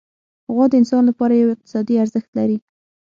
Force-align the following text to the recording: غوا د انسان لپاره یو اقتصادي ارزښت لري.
غوا 0.53 0.65
د 0.69 0.73
انسان 0.81 1.03
لپاره 1.09 1.33
یو 1.35 1.53
اقتصادي 1.55 1.95
ارزښت 2.03 2.29
لري. 2.39 2.57